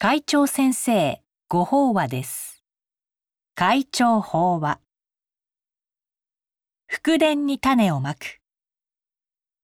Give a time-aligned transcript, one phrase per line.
[0.00, 2.62] 会長先生ご法話です。
[3.56, 4.78] 会長法話。
[6.86, 8.38] 福田に種をまく。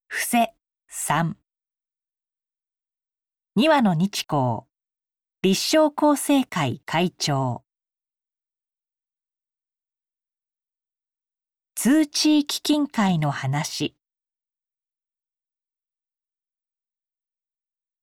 [0.09, 0.55] 伏せ
[0.89, 1.37] 三。
[3.55, 4.63] 二羽の日光
[5.41, 7.63] 立正厚生会会長。
[11.77, 13.95] 通知基金会の話。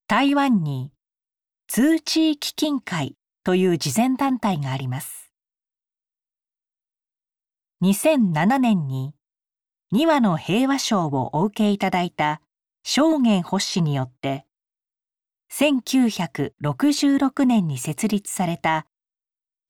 [0.08, 0.94] 台湾に
[1.74, 5.32] 通知基金会という慈善団体があります。
[7.82, 9.14] 2007年に
[9.94, 12.42] 2羽の平和賞をお受けいただいた
[12.84, 14.46] 正元発氏によって
[15.54, 18.86] 1966年に設立された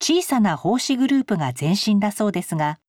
[0.02, 2.80] 小さな奉仕グループが前身だそうですが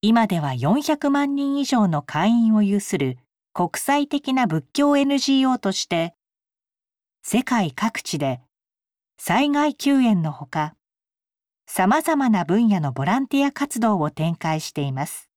[0.00, 3.18] 今では400万人以上の会員を有する
[3.52, 6.16] 国際的な仏教 NGO として
[7.26, 8.42] 世界各地で
[9.18, 10.74] 災害救援のほか
[11.66, 15.30] 様々な分野のボランティア活動を展開しています。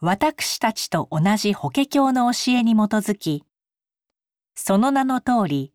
[0.00, 3.44] 私たちと同じ法華経の教えに基づき
[4.54, 5.74] その名の通り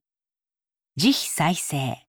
[0.95, 2.07] 慈悲再生。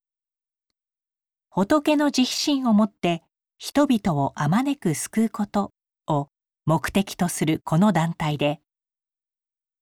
[1.51, 3.23] 仏の慈悲心をもって
[3.59, 5.75] 人々をあまねく救うこと
[6.07, 6.31] を
[6.65, 8.64] 目的とするこの団体で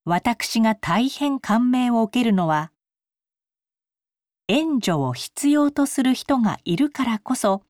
[0.05, 2.73] 私が大変感銘を受けるのは
[4.49, 7.63] 援助を必要とする人がいるからこそ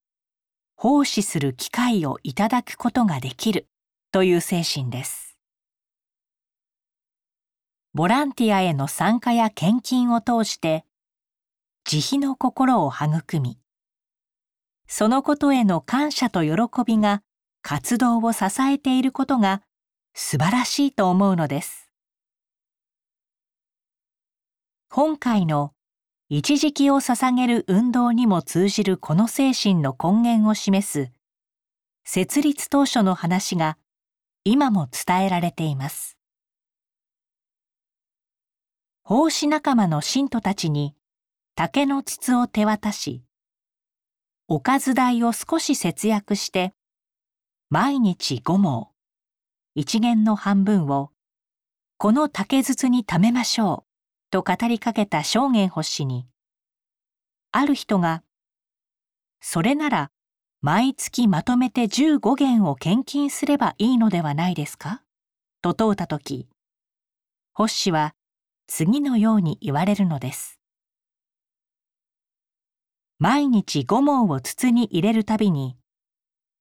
[0.74, 3.68] 奉仕する機会をいただくことができる
[4.12, 5.36] という精神です。
[7.92, 10.86] ボランティアへの参加や献金を通して
[11.84, 13.58] 慈悲の心を育み
[14.88, 16.50] そのことへの感謝と喜
[16.86, 17.22] びが
[17.60, 19.60] 活動を支えていることが
[20.14, 21.81] 素晴らしいと思うのです。
[24.94, 25.72] 今回の
[26.28, 31.10] 一時期を捧げる運動にも通じるこの精神の根源を示す
[32.04, 33.78] 設立当初の話が
[34.44, 36.18] 今も伝えられています。
[39.02, 40.94] 奉仕仲間の信徒たちに
[41.54, 43.22] 竹の筒を手渡し
[44.46, 46.74] おかず代を少し節約して
[47.70, 48.90] 毎日五毛
[49.74, 51.12] 一元の半分を
[51.96, 53.91] この竹筒に貯めましょう。
[54.32, 56.26] と語りかけた正元発氏に、
[57.50, 58.22] ある人が、
[59.42, 60.10] それなら
[60.62, 65.02] 毎月まとめて15元を献金すればいいのではないですか？
[65.60, 66.48] と問うたとき、
[67.52, 68.14] 星は
[68.68, 70.58] 次のように言われるのです。
[73.18, 75.76] 毎日5毛を筒に入れるたびに、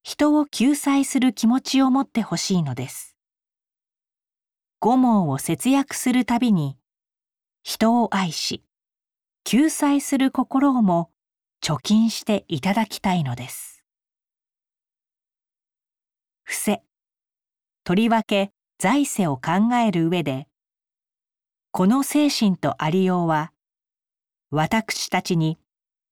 [0.03, 3.15] 人を救済する気持ちを持ってほしいのです。
[4.81, 6.75] 5毛を節約するたびに、
[7.63, 8.63] 人を愛し
[9.43, 11.11] 救済する心をも
[11.63, 13.83] 貯金していただきたいのです。
[16.43, 16.81] 伏せ
[17.83, 20.47] とりわけ財政を考える上で
[21.71, 23.51] この精神とありようは
[24.49, 25.57] 私たちに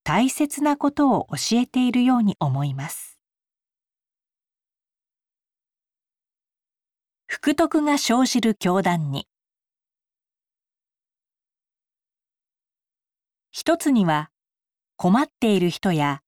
[0.04, 3.20] 大切なことを教えているように思います。
[7.28, 9.28] 福徳が生じる教団に
[13.62, 14.30] 一つには
[14.96, 16.22] 困っている人や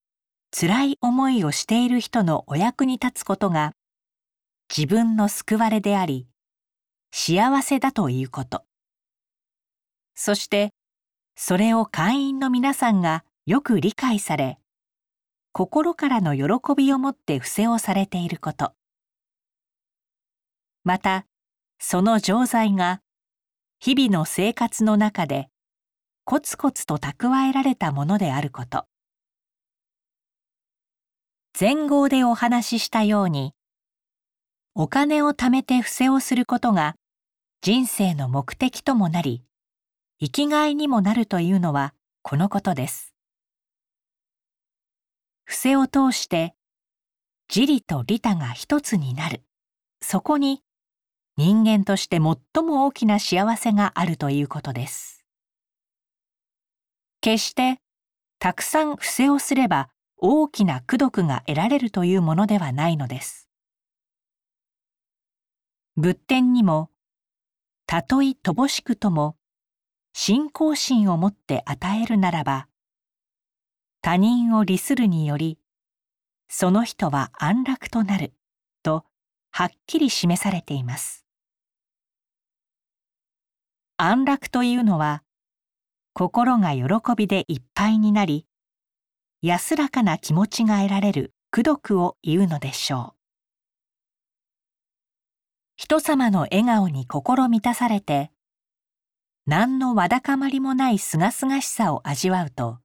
[0.53, 3.71] 辛い思いをしている人のお役に立つことが
[4.67, 6.27] 自分の救われであり
[7.13, 8.65] 幸せだということ。
[10.13, 10.73] そして
[11.37, 14.59] それを会員の皆さんがよく理解され
[15.53, 18.73] 心からの喜びを持って伏せをされていること。
[20.83, 21.25] また
[21.79, 23.01] その錠剤が
[23.79, 25.47] 日々の生活の中で
[26.31, 28.85] コツコツと蓄えられたものであること。
[31.59, 33.53] 前後でお話ししたように
[34.73, 36.95] お金を貯めて伏せをすることが
[37.61, 39.43] 人生の目的ともなり
[40.21, 43.13] 生きがいにもなるというのはこのことです。
[45.43, 46.55] 伏せを通して
[47.53, 49.41] 自利と利他が一つになる。
[50.01, 50.63] そこに
[51.35, 55.20] 人間として最も大きな幸せがあるということです。
[57.21, 57.79] 決して
[58.39, 63.47] たくさん伏せをすれば大きな功徳が得られるというものではないのです。
[65.97, 66.89] 仏典にも
[67.85, 69.35] たとえ乏しくとも
[70.13, 72.67] 信仰心を持って与えるならば
[74.01, 75.59] 他人を利するにより
[76.49, 78.33] その人は安楽となる
[78.81, 79.05] と
[79.51, 81.25] はっきり示されています。
[83.97, 85.23] 安楽というのは
[86.13, 86.85] 心が喜
[87.15, 88.45] びでいっぱいになり
[89.41, 93.21] 安らかな気持ちが得られる功徳を言うのでしょう。
[95.77, 98.29] 人様の笑顔に心満たされて
[99.45, 102.79] 何のわだかまりもないすがすがしさを味わうと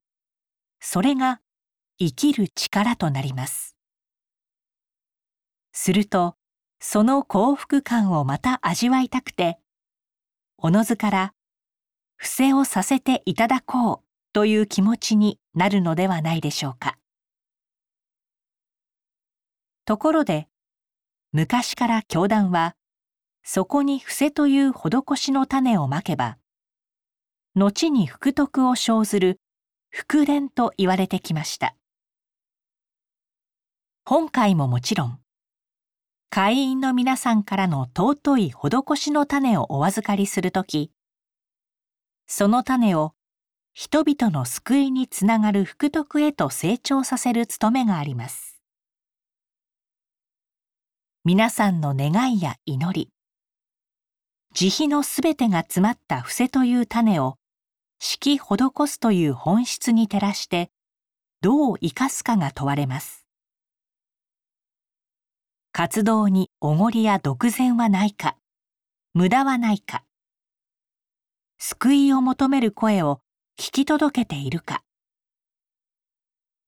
[0.80, 1.40] それが
[1.98, 3.76] 生きる力となります。
[5.72, 6.36] すると
[6.80, 9.58] その幸福感をまた味わいたくて
[10.56, 11.32] おのずから
[12.16, 16.98] 伏せをさせていただこうという気持ちになるのではないでしょうか。
[19.84, 20.48] ところで
[21.32, 22.74] 昔から教団は
[23.44, 26.38] そこに伏せという施しの種をまけば
[27.54, 29.40] 後に福徳を生ずる
[29.90, 31.76] 福蓮と言われてきました。
[34.04, 35.18] 本会ももちろん
[36.30, 40.90] 会員の皆さんからの尊い施しの種をお預かりするとき
[42.26, 43.14] その種を
[43.72, 48.60] 人々の救いにつながる福徳へと成長させる務めがあります。
[51.24, 53.10] 皆さんの願いや祈り
[54.54, 57.36] 慈悲のすべてが詰まった伏せという種を
[57.98, 60.70] 式施すという本質に照らして
[61.42, 63.26] どう生かすかが問われます。
[65.72, 68.36] 活動におごりや独善はないか
[69.12, 70.05] 無駄はないか
[71.58, 73.20] 救いを求める声を
[73.58, 74.82] 聞き届けているか。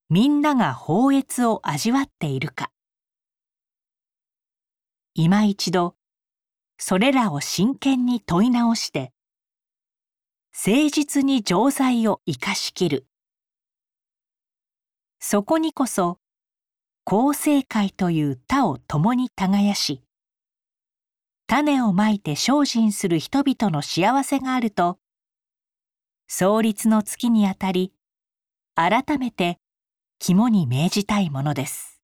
[0.09, 2.71] みんなが法悦を味わっているか。
[5.15, 5.97] 今一度
[6.79, 9.13] それらを真剣に問い直して
[10.53, 13.07] 誠実に錠剤を生かしきる。
[15.21, 16.19] そこにこそ
[17.05, 20.03] 厚生会という他を共に耕し
[21.49, 24.99] 種をまいて精進する人々の幸せがあると
[26.29, 27.95] 創立の月にあたり
[28.75, 29.59] 改めて
[30.19, 32.03] 肝に銘じたいものです。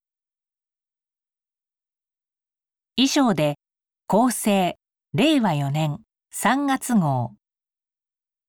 [2.95, 3.59] 以上で
[4.07, 4.77] 厚生
[5.13, 5.99] 令和4年
[6.33, 7.33] 3月号。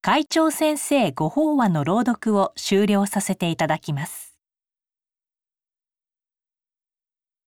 [0.00, 4.35] 会長先生ご法話の朗読を終了させていただきます。